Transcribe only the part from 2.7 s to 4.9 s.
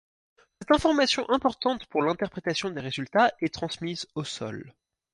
des résultats est transmise au sol.